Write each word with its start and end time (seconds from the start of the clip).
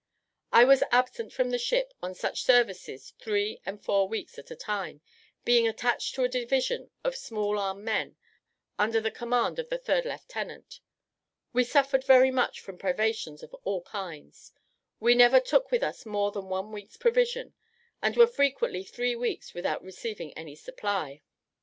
I 0.51 0.63
was 0.63 0.81
absent 0.91 1.31
from 1.31 1.51
the 1.51 1.59
ship 1.59 1.93
on 2.01 2.15
such 2.15 2.41
services 2.41 3.13
three 3.19 3.61
and 3.67 3.79
four 3.85 4.07
weeks 4.07 4.39
at 4.39 4.49
a 4.49 4.55
time, 4.55 5.01
being 5.45 5.67
attached 5.67 6.15
to 6.15 6.23
a 6.23 6.27
division 6.27 6.89
of 7.03 7.15
small 7.15 7.59
arm 7.59 7.83
men 7.83 8.15
under 8.79 8.99
the 8.99 9.11
command 9.11 9.59
of 9.59 9.69
the 9.69 9.77
third 9.77 10.05
lieutenant. 10.05 10.79
We 11.53 11.63
suffered 11.63 12.03
very 12.03 12.31
much 12.31 12.61
from 12.61 12.79
privations 12.79 13.43
of 13.43 13.53
all 13.63 13.83
kinds. 13.83 14.53
We 14.99 15.13
never 15.13 15.39
took 15.39 15.69
with 15.69 15.83
us 15.83 16.03
more 16.03 16.31
than 16.31 16.49
one 16.49 16.71
week's 16.71 16.97
provision, 16.97 17.53
and 18.01 18.17
were 18.17 18.25
frequently 18.25 18.83
three 18.83 19.15
weeks 19.15 19.53
without 19.53 19.83
receiving 19.83 20.33
any 20.33 20.55
supply. 20.55 21.21